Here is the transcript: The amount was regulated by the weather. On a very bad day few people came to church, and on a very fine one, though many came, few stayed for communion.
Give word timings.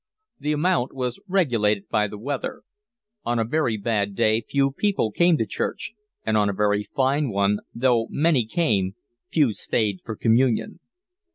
The 0.39 0.51
amount 0.51 0.95
was 0.95 1.19
regulated 1.27 1.87
by 1.87 2.07
the 2.07 2.17
weather. 2.17 2.63
On 3.23 3.37
a 3.37 3.45
very 3.45 3.77
bad 3.77 4.15
day 4.15 4.41
few 4.41 4.71
people 4.71 5.11
came 5.11 5.37
to 5.37 5.45
church, 5.45 5.93
and 6.25 6.35
on 6.35 6.49
a 6.49 6.53
very 6.53 6.89
fine 6.95 7.29
one, 7.29 7.59
though 7.75 8.07
many 8.09 8.47
came, 8.47 8.95
few 9.29 9.53
stayed 9.53 9.99
for 10.03 10.15
communion. 10.15 10.79